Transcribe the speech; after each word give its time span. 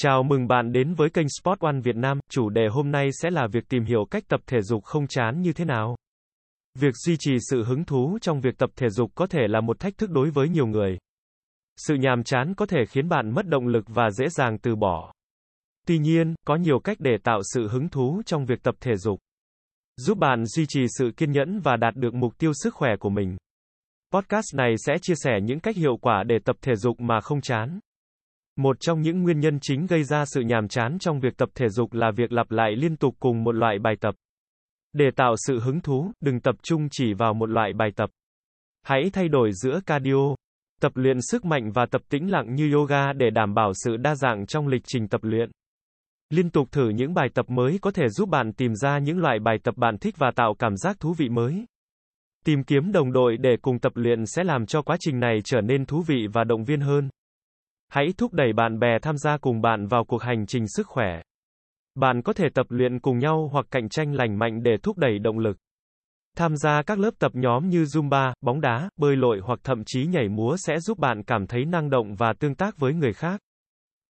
Chào 0.00 0.22
mừng 0.22 0.46
bạn 0.46 0.72
đến 0.72 0.94
với 0.94 1.10
kênh 1.10 1.26
Sport 1.28 1.60
One 1.60 1.80
Việt 1.84 1.96
Nam. 1.96 2.20
Chủ 2.30 2.48
đề 2.48 2.68
hôm 2.70 2.90
nay 2.90 3.08
sẽ 3.12 3.30
là 3.30 3.46
việc 3.52 3.68
tìm 3.68 3.84
hiểu 3.84 4.04
cách 4.10 4.24
tập 4.28 4.40
thể 4.46 4.62
dục 4.62 4.84
không 4.84 5.06
chán 5.06 5.40
như 5.40 5.52
thế 5.52 5.64
nào. 5.64 5.96
Việc 6.78 6.94
duy 6.94 7.16
trì 7.18 7.36
sự 7.50 7.64
hứng 7.64 7.84
thú 7.84 8.18
trong 8.22 8.40
việc 8.40 8.58
tập 8.58 8.70
thể 8.76 8.88
dục 8.88 9.10
có 9.14 9.26
thể 9.26 9.40
là 9.48 9.60
một 9.60 9.80
thách 9.80 9.98
thức 9.98 10.10
đối 10.10 10.30
với 10.30 10.48
nhiều 10.48 10.66
người. 10.66 10.98
Sự 11.76 11.94
nhàm 11.94 12.24
chán 12.24 12.54
có 12.54 12.66
thể 12.66 12.78
khiến 12.88 13.08
bạn 13.08 13.34
mất 13.34 13.46
động 13.46 13.66
lực 13.66 13.84
và 13.88 14.10
dễ 14.10 14.28
dàng 14.28 14.58
từ 14.58 14.76
bỏ. 14.76 15.12
Tuy 15.86 15.98
nhiên, 15.98 16.34
có 16.46 16.56
nhiều 16.56 16.78
cách 16.78 16.96
để 17.00 17.16
tạo 17.24 17.40
sự 17.54 17.68
hứng 17.68 17.88
thú 17.88 18.22
trong 18.26 18.44
việc 18.44 18.62
tập 18.62 18.74
thể 18.80 18.96
dục, 18.96 19.18
giúp 19.96 20.18
bạn 20.18 20.46
duy 20.46 20.64
trì 20.68 20.80
sự 20.98 21.10
kiên 21.16 21.32
nhẫn 21.32 21.60
và 21.60 21.76
đạt 21.76 21.94
được 21.96 22.14
mục 22.14 22.38
tiêu 22.38 22.52
sức 22.54 22.74
khỏe 22.74 22.90
của 23.00 23.10
mình. 23.10 23.36
Podcast 24.12 24.54
này 24.54 24.74
sẽ 24.86 24.94
chia 25.02 25.14
sẻ 25.16 25.32
những 25.42 25.60
cách 25.60 25.76
hiệu 25.76 25.96
quả 25.96 26.22
để 26.26 26.38
tập 26.44 26.56
thể 26.62 26.76
dục 26.76 27.00
mà 27.00 27.20
không 27.20 27.40
chán. 27.40 27.78
Một 28.58 28.80
trong 28.80 29.00
những 29.00 29.22
nguyên 29.22 29.40
nhân 29.40 29.58
chính 29.60 29.86
gây 29.86 30.04
ra 30.04 30.24
sự 30.24 30.40
nhàm 30.40 30.68
chán 30.68 30.98
trong 30.98 31.20
việc 31.20 31.36
tập 31.36 31.48
thể 31.54 31.68
dục 31.68 31.92
là 31.92 32.10
việc 32.16 32.32
lặp 32.32 32.50
lại 32.50 32.76
liên 32.76 32.96
tục 32.96 33.14
cùng 33.20 33.44
một 33.44 33.52
loại 33.52 33.78
bài 33.78 33.94
tập. 34.00 34.14
Để 34.92 35.04
tạo 35.16 35.34
sự 35.46 35.60
hứng 35.60 35.80
thú, 35.80 36.12
đừng 36.20 36.40
tập 36.40 36.54
trung 36.62 36.88
chỉ 36.90 37.14
vào 37.14 37.34
một 37.34 37.48
loại 37.48 37.72
bài 37.72 37.90
tập. 37.96 38.10
Hãy 38.82 39.10
thay 39.12 39.28
đổi 39.28 39.50
giữa 39.52 39.80
cardio, 39.86 40.34
tập 40.80 40.92
luyện 40.94 41.16
sức 41.20 41.44
mạnh 41.44 41.70
và 41.74 41.86
tập 41.86 42.02
tĩnh 42.08 42.30
lặng 42.30 42.54
như 42.54 42.72
yoga 42.72 43.12
để 43.12 43.30
đảm 43.30 43.54
bảo 43.54 43.72
sự 43.74 43.96
đa 43.96 44.14
dạng 44.14 44.46
trong 44.46 44.68
lịch 44.68 44.82
trình 44.86 45.08
tập 45.08 45.20
luyện. 45.24 45.50
Liên 46.30 46.50
tục 46.50 46.68
thử 46.72 46.88
những 46.88 47.14
bài 47.14 47.28
tập 47.34 47.50
mới 47.50 47.78
có 47.82 47.90
thể 47.90 48.08
giúp 48.08 48.28
bạn 48.28 48.52
tìm 48.52 48.74
ra 48.74 48.98
những 48.98 49.18
loại 49.18 49.38
bài 49.38 49.56
tập 49.64 49.74
bạn 49.76 49.98
thích 49.98 50.14
và 50.18 50.30
tạo 50.36 50.54
cảm 50.58 50.76
giác 50.76 51.00
thú 51.00 51.14
vị 51.18 51.28
mới. 51.28 51.64
Tìm 52.44 52.64
kiếm 52.64 52.92
đồng 52.92 53.12
đội 53.12 53.36
để 53.36 53.56
cùng 53.62 53.78
tập 53.78 53.92
luyện 53.94 54.26
sẽ 54.26 54.44
làm 54.44 54.66
cho 54.66 54.82
quá 54.82 54.96
trình 55.00 55.20
này 55.20 55.38
trở 55.44 55.60
nên 55.60 55.86
thú 55.86 56.02
vị 56.06 56.26
và 56.32 56.44
động 56.44 56.64
viên 56.64 56.80
hơn. 56.80 57.08
Hãy 57.88 58.06
thúc 58.18 58.32
đẩy 58.32 58.52
bạn 58.52 58.78
bè 58.78 58.98
tham 59.02 59.18
gia 59.18 59.36
cùng 59.36 59.60
bạn 59.60 59.86
vào 59.86 60.04
cuộc 60.04 60.22
hành 60.22 60.46
trình 60.46 60.68
sức 60.68 60.86
khỏe. 60.86 61.22
Bạn 61.94 62.22
có 62.22 62.32
thể 62.32 62.48
tập 62.54 62.66
luyện 62.68 63.00
cùng 63.00 63.18
nhau 63.18 63.48
hoặc 63.52 63.66
cạnh 63.70 63.88
tranh 63.88 64.14
lành 64.14 64.38
mạnh 64.38 64.62
để 64.62 64.76
thúc 64.82 64.98
đẩy 64.98 65.18
động 65.18 65.38
lực. 65.38 65.56
Tham 66.36 66.56
gia 66.56 66.82
các 66.82 66.98
lớp 66.98 67.10
tập 67.18 67.32
nhóm 67.34 67.68
như 67.68 67.82
Zumba, 67.82 68.32
bóng 68.40 68.60
đá, 68.60 68.90
bơi 68.96 69.16
lội 69.16 69.40
hoặc 69.44 69.58
thậm 69.64 69.82
chí 69.86 70.06
nhảy 70.06 70.28
múa 70.28 70.56
sẽ 70.58 70.80
giúp 70.80 70.98
bạn 70.98 71.22
cảm 71.22 71.46
thấy 71.46 71.64
năng 71.64 71.90
động 71.90 72.14
và 72.14 72.32
tương 72.38 72.54
tác 72.54 72.78
với 72.78 72.94
người 72.94 73.12
khác. 73.12 73.40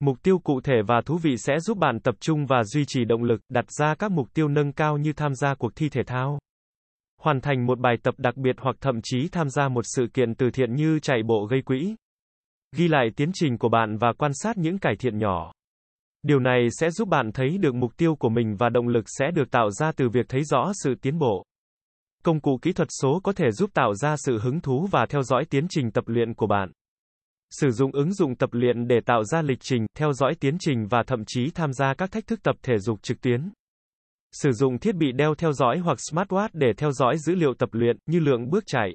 Mục 0.00 0.16
tiêu 0.22 0.38
cụ 0.38 0.60
thể 0.60 0.82
và 0.86 1.00
thú 1.06 1.18
vị 1.22 1.36
sẽ 1.36 1.60
giúp 1.60 1.78
bạn 1.78 2.00
tập 2.00 2.14
trung 2.20 2.46
và 2.46 2.64
duy 2.64 2.84
trì 2.86 3.04
động 3.04 3.22
lực, 3.22 3.40
đặt 3.48 3.64
ra 3.70 3.94
các 3.94 4.12
mục 4.12 4.28
tiêu 4.34 4.48
nâng 4.48 4.72
cao 4.72 4.98
như 4.98 5.12
tham 5.12 5.34
gia 5.34 5.54
cuộc 5.54 5.72
thi 5.76 5.88
thể 5.88 6.02
thao, 6.02 6.38
hoàn 7.20 7.40
thành 7.40 7.66
một 7.66 7.78
bài 7.78 7.96
tập 8.02 8.14
đặc 8.18 8.36
biệt 8.36 8.56
hoặc 8.58 8.76
thậm 8.80 9.00
chí 9.02 9.28
tham 9.32 9.50
gia 9.50 9.68
một 9.68 9.82
sự 9.84 10.06
kiện 10.14 10.34
từ 10.34 10.50
thiện 10.50 10.74
như 10.74 10.98
chạy 10.98 11.22
bộ 11.22 11.46
gây 11.50 11.62
quỹ. 11.62 11.94
Ghi 12.76 12.88
lại 12.88 13.08
tiến 13.16 13.30
trình 13.34 13.58
của 13.58 13.68
bạn 13.68 13.96
và 13.96 14.12
quan 14.12 14.32
sát 14.34 14.56
những 14.58 14.78
cải 14.78 14.96
thiện 14.96 15.18
nhỏ. 15.18 15.52
Điều 16.22 16.40
này 16.40 16.68
sẽ 16.70 16.90
giúp 16.90 17.08
bạn 17.08 17.32
thấy 17.32 17.58
được 17.58 17.74
mục 17.74 17.96
tiêu 17.96 18.14
của 18.14 18.28
mình 18.28 18.56
và 18.58 18.68
động 18.68 18.88
lực 18.88 19.04
sẽ 19.06 19.30
được 19.30 19.50
tạo 19.50 19.70
ra 19.70 19.92
từ 19.92 20.08
việc 20.08 20.26
thấy 20.28 20.44
rõ 20.44 20.72
sự 20.82 20.94
tiến 21.02 21.18
bộ. 21.18 21.44
Công 22.24 22.40
cụ 22.40 22.58
kỹ 22.62 22.72
thuật 22.72 22.88
số 23.00 23.20
có 23.24 23.32
thể 23.32 23.50
giúp 23.50 23.70
tạo 23.74 23.94
ra 23.94 24.16
sự 24.16 24.38
hứng 24.38 24.60
thú 24.60 24.88
và 24.90 25.06
theo 25.08 25.22
dõi 25.22 25.44
tiến 25.50 25.66
trình 25.70 25.90
tập 25.90 26.04
luyện 26.06 26.34
của 26.34 26.46
bạn. 26.46 26.72
Sử 27.50 27.70
dụng 27.70 27.92
ứng 27.92 28.12
dụng 28.12 28.36
tập 28.36 28.50
luyện 28.52 28.88
để 28.88 29.00
tạo 29.06 29.24
ra 29.24 29.42
lịch 29.42 29.58
trình, 29.60 29.86
theo 29.96 30.12
dõi 30.12 30.34
tiến 30.40 30.56
trình 30.60 30.86
và 30.90 31.02
thậm 31.06 31.24
chí 31.26 31.50
tham 31.54 31.72
gia 31.72 31.94
các 31.94 32.12
thách 32.12 32.26
thức 32.26 32.42
tập 32.42 32.56
thể 32.62 32.78
dục 32.78 33.02
trực 33.02 33.20
tuyến. 33.20 33.52
Sử 34.32 34.52
dụng 34.52 34.78
thiết 34.78 34.94
bị 34.94 35.12
đeo 35.12 35.34
theo 35.34 35.52
dõi 35.52 35.78
hoặc 35.78 35.98
smartwatch 36.10 36.48
để 36.52 36.72
theo 36.76 36.92
dõi 36.92 37.18
dữ 37.18 37.34
liệu 37.34 37.54
tập 37.54 37.68
luyện, 37.72 37.96
như 38.06 38.20
lượng 38.20 38.50
bước 38.50 38.64
chạy, 38.66 38.90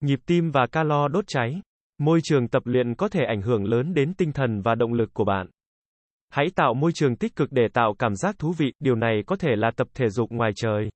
nhịp 0.00 0.20
tim 0.26 0.50
và 0.50 0.66
calo 0.66 1.08
đốt 1.08 1.24
cháy. 1.26 1.60
Môi 1.98 2.20
trường 2.22 2.48
tập 2.48 2.62
luyện 2.66 2.94
có 2.94 3.08
thể 3.08 3.24
ảnh 3.24 3.42
hưởng 3.42 3.64
lớn 3.64 3.94
đến 3.94 4.14
tinh 4.14 4.32
thần 4.32 4.60
và 4.60 4.74
động 4.74 4.92
lực 4.92 5.10
của 5.14 5.24
bạn. 5.24 5.50
Hãy 6.30 6.46
tạo 6.56 6.74
môi 6.74 6.92
trường 6.94 7.16
tích 7.16 7.36
cực 7.36 7.52
để 7.52 7.68
tạo 7.72 7.94
cảm 7.98 8.16
giác 8.16 8.38
thú 8.38 8.52
vị, 8.58 8.72
điều 8.80 8.94
này 8.94 9.22
có 9.26 9.36
thể 9.36 9.50
là 9.56 9.70
tập 9.76 9.88
thể 9.94 10.08
dục 10.08 10.30
ngoài 10.32 10.50
trời, 10.56 10.90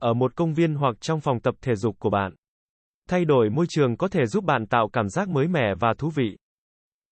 ở 0.00 0.14
một 0.14 0.36
công 0.36 0.54
viên 0.54 0.74
hoặc 0.74 0.94
trong 1.00 1.20
phòng 1.20 1.40
tập 1.40 1.54
thể 1.60 1.74
dục 1.74 1.96
của 1.98 2.10
bạn. 2.10 2.34
Thay 3.08 3.24
đổi 3.24 3.50
môi 3.50 3.66
trường 3.68 3.96
có 3.96 4.08
thể 4.08 4.26
giúp 4.26 4.44
bạn 4.44 4.66
tạo 4.66 4.88
cảm 4.92 5.08
giác 5.08 5.28
mới 5.28 5.48
mẻ 5.48 5.74
và 5.80 5.94
thú 5.98 6.10
vị. 6.14 6.36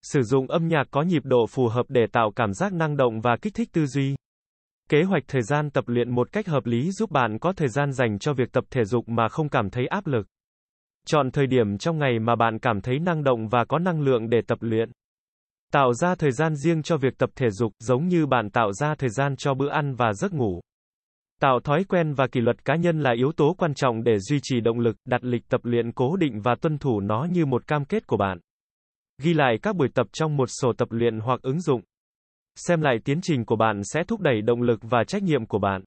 Sử 0.02 0.22
dụng 0.22 0.46
âm 0.46 0.68
nhạc 0.68 0.84
có 0.90 1.02
nhịp 1.02 1.22
độ 1.24 1.46
phù 1.50 1.68
hợp 1.68 1.86
để 1.88 2.06
tạo 2.12 2.32
cảm 2.36 2.52
giác 2.52 2.72
năng 2.72 2.96
động 2.96 3.20
và 3.20 3.36
kích 3.42 3.54
thích 3.54 3.68
tư 3.72 3.86
duy. 3.86 4.16
Kế 4.90 5.02
hoạch 5.02 5.22
thời 5.28 5.42
gian 5.42 5.70
tập 5.70 5.84
luyện 5.88 6.14
một 6.14 6.32
cách 6.32 6.46
hợp 6.46 6.66
lý 6.66 6.90
giúp 6.90 7.10
bạn 7.10 7.38
có 7.38 7.52
thời 7.52 7.68
gian 7.68 7.92
dành 7.92 8.18
cho 8.18 8.32
việc 8.32 8.52
tập 8.52 8.64
thể 8.70 8.84
dục 8.84 9.08
mà 9.08 9.28
không 9.28 9.48
cảm 9.48 9.70
thấy 9.70 9.86
áp 9.86 10.06
lực. 10.06 10.26
Chọn 11.10 11.30
thời 11.30 11.46
điểm 11.46 11.78
trong 11.78 11.98
ngày 11.98 12.18
mà 12.18 12.36
bạn 12.36 12.58
cảm 12.58 12.80
thấy 12.80 12.98
năng 12.98 13.24
động 13.24 13.48
và 13.48 13.64
có 13.64 13.78
năng 13.78 14.00
lượng 14.00 14.30
để 14.30 14.38
tập 14.46 14.58
luyện. 14.60 14.90
Tạo 15.72 15.92
ra 15.92 16.14
thời 16.14 16.32
gian 16.32 16.56
riêng 16.56 16.82
cho 16.82 16.96
việc 16.96 17.18
tập 17.18 17.30
thể 17.36 17.50
dục, 17.50 17.72
giống 17.78 18.08
như 18.08 18.26
bạn 18.26 18.50
tạo 18.50 18.72
ra 18.72 18.94
thời 18.94 19.10
gian 19.10 19.36
cho 19.36 19.54
bữa 19.54 19.68
ăn 19.68 19.94
và 19.94 20.12
giấc 20.12 20.32
ngủ. 20.32 20.60
Tạo 21.40 21.60
thói 21.64 21.84
quen 21.84 22.14
và 22.14 22.26
kỷ 22.26 22.40
luật 22.40 22.64
cá 22.64 22.76
nhân 22.76 23.00
là 23.00 23.12
yếu 23.16 23.32
tố 23.36 23.54
quan 23.58 23.74
trọng 23.74 24.02
để 24.04 24.18
duy 24.18 24.38
trì 24.42 24.60
động 24.60 24.78
lực, 24.78 24.96
đặt 25.04 25.24
lịch 25.24 25.48
tập 25.48 25.60
luyện 25.64 25.92
cố 25.92 26.16
định 26.16 26.40
và 26.40 26.54
tuân 26.60 26.78
thủ 26.78 27.00
nó 27.00 27.26
như 27.30 27.46
một 27.46 27.66
cam 27.66 27.84
kết 27.84 28.06
của 28.06 28.16
bạn. 28.16 28.38
Ghi 29.22 29.34
lại 29.34 29.58
các 29.62 29.76
buổi 29.76 29.88
tập 29.94 30.06
trong 30.12 30.36
một 30.36 30.48
sổ 30.48 30.72
tập 30.78 30.88
luyện 30.90 31.20
hoặc 31.20 31.42
ứng 31.42 31.60
dụng. 31.60 31.80
Xem 32.56 32.80
lại 32.80 32.96
tiến 33.04 33.20
trình 33.22 33.44
của 33.44 33.56
bạn 33.56 33.80
sẽ 33.84 34.04
thúc 34.08 34.20
đẩy 34.20 34.42
động 34.42 34.62
lực 34.62 34.80
và 34.82 35.04
trách 35.04 35.22
nhiệm 35.22 35.46
của 35.46 35.58
bạn. 35.58 35.84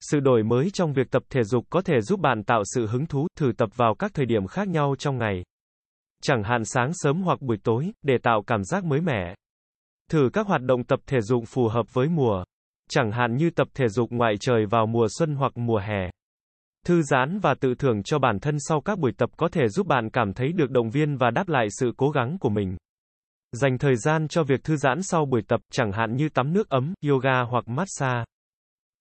Sự 0.00 0.20
đổi 0.20 0.42
mới 0.42 0.70
trong 0.70 0.92
việc 0.92 1.10
tập 1.10 1.22
thể 1.30 1.44
dục 1.44 1.64
có 1.70 1.82
thể 1.82 2.00
giúp 2.00 2.20
bạn 2.20 2.42
tạo 2.44 2.62
sự 2.74 2.86
hứng 2.86 3.06
thú, 3.06 3.26
thử 3.38 3.52
tập 3.58 3.68
vào 3.76 3.94
các 3.98 4.10
thời 4.14 4.26
điểm 4.26 4.46
khác 4.46 4.68
nhau 4.68 4.94
trong 4.98 5.18
ngày. 5.18 5.42
Chẳng 6.22 6.42
hạn 6.42 6.64
sáng 6.64 6.90
sớm 6.94 7.22
hoặc 7.22 7.42
buổi 7.42 7.56
tối, 7.64 7.92
để 8.02 8.18
tạo 8.22 8.42
cảm 8.46 8.64
giác 8.64 8.84
mới 8.84 9.00
mẻ. 9.00 9.34
Thử 10.10 10.30
các 10.32 10.46
hoạt 10.46 10.62
động 10.62 10.84
tập 10.84 11.00
thể 11.06 11.20
dục 11.20 11.44
phù 11.46 11.68
hợp 11.68 11.86
với 11.92 12.08
mùa. 12.08 12.44
Chẳng 12.90 13.12
hạn 13.12 13.36
như 13.36 13.50
tập 13.50 13.68
thể 13.74 13.88
dục 13.88 14.12
ngoài 14.12 14.34
trời 14.40 14.66
vào 14.66 14.86
mùa 14.86 15.06
xuân 15.18 15.34
hoặc 15.34 15.52
mùa 15.56 15.78
hè. 15.78 16.10
Thư 16.86 17.02
giãn 17.02 17.38
và 17.38 17.54
tự 17.60 17.74
thưởng 17.74 18.02
cho 18.02 18.18
bản 18.18 18.38
thân 18.40 18.56
sau 18.58 18.80
các 18.80 18.98
buổi 18.98 19.12
tập 19.18 19.30
có 19.36 19.48
thể 19.48 19.68
giúp 19.68 19.86
bạn 19.86 20.10
cảm 20.10 20.32
thấy 20.32 20.52
được 20.52 20.70
động 20.70 20.90
viên 20.90 21.16
và 21.16 21.30
đáp 21.30 21.48
lại 21.48 21.66
sự 21.70 21.92
cố 21.96 22.10
gắng 22.10 22.36
của 22.40 22.48
mình. 22.48 22.76
Dành 23.52 23.78
thời 23.78 23.96
gian 23.96 24.28
cho 24.28 24.42
việc 24.42 24.64
thư 24.64 24.76
giãn 24.76 25.02
sau 25.02 25.26
buổi 25.26 25.42
tập, 25.48 25.60
chẳng 25.72 25.92
hạn 25.92 26.16
như 26.16 26.28
tắm 26.28 26.52
nước 26.52 26.68
ấm, 26.68 26.94
yoga 27.08 27.42
hoặc 27.42 27.68
massage. 27.68 28.24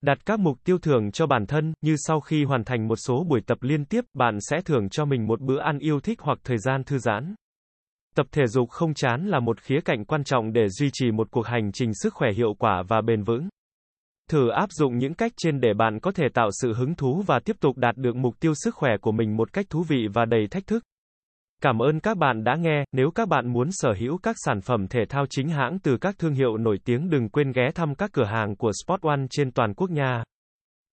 Đặt 0.06 0.26
các 0.26 0.40
mục 0.40 0.58
tiêu 0.64 0.78
thưởng 0.78 1.12
cho 1.12 1.28
bản 1.28 1.46
thân, 1.46 1.74
như 1.82 1.96
sau 1.98 2.20
khi 2.20 2.44
hoàn 2.44 2.64
thành 2.64 2.88
một 2.88 2.96
số 2.96 3.26
buổi 3.30 3.42
tập 3.48 3.58
liên 3.62 3.86
tiếp, 3.86 4.06
bạn 4.14 4.38
sẽ 4.42 4.62
thưởng 4.66 4.90
cho 4.90 5.06
mình 5.06 5.28
một 5.28 5.42
bữa 5.42 5.60
ăn 5.60 5.80
yêu 5.80 6.00
thích 6.00 6.20
hoặc 6.22 6.38
thời 6.44 6.58
gian 6.58 6.84
thư 6.84 6.98
giãn. 6.98 7.36
Tập 8.16 8.26
thể 8.32 8.48
dục 8.48 8.70
không 8.70 8.94
chán 8.94 9.28
là 9.28 9.40
một 9.40 9.60
khía 9.62 9.80
cạnh 9.86 10.06
quan 10.06 10.24
trọng 10.24 10.54
để 10.54 10.70
duy 10.70 10.90
trì 10.94 11.12
một 11.12 11.32
cuộc 11.32 11.46
hành 11.46 11.72
trình 11.72 11.92
sức 11.94 12.14
khỏe 12.14 12.30
hiệu 12.34 12.54
quả 12.60 12.84
và 12.88 13.02
bền 13.02 13.24
vững. 13.24 13.50
Thử 14.30 14.50
áp 14.50 14.72
dụng 14.72 14.98
những 14.98 15.14
cách 15.14 15.32
trên 15.38 15.60
để 15.60 15.74
bạn 15.74 16.00
có 16.00 16.12
thể 16.12 16.26
tạo 16.34 16.50
sự 16.62 16.74
hứng 16.74 16.96
thú 16.96 17.24
và 17.28 17.40
tiếp 17.46 17.56
tục 17.60 17.78
đạt 17.78 17.98
được 17.98 18.16
mục 18.16 18.40
tiêu 18.40 18.54
sức 18.56 18.76
khỏe 18.76 18.92
của 19.02 19.12
mình 19.12 19.38
một 19.38 19.54
cách 19.54 19.66
thú 19.70 19.84
vị 19.88 20.08
và 20.14 20.26
đầy 20.26 20.48
thách 20.52 20.68
thức. 20.68 20.84
Cảm 21.62 21.80
ơn 21.80 22.00
các 22.00 22.18
bạn 22.18 22.44
đã 22.44 22.56
nghe, 22.56 22.84
nếu 22.92 23.12
các 23.12 23.28
bạn 23.28 23.54
muốn 23.54 23.70
sở 23.72 23.94
hữu 24.00 24.18
các 24.18 24.36
sản 24.46 24.62
phẩm 24.62 24.88
thể 24.88 25.06
thao 25.10 25.26
chính 25.30 25.50
hãng 25.50 25.80
từ 25.80 25.98
các 25.98 26.16
thương 26.20 26.34
hiệu 26.34 26.58
nổi 26.58 26.78
tiếng 26.86 27.10
đừng 27.10 27.30
quên 27.30 27.52
ghé 27.52 27.72
thăm 27.76 27.96
các 27.96 28.10
cửa 28.14 28.26
hàng 28.26 28.56
của 28.56 28.72
Sport 28.86 29.02
One 29.02 29.22
trên 29.30 29.52
toàn 29.52 29.74
quốc 29.74 29.90
nha. 29.90 30.24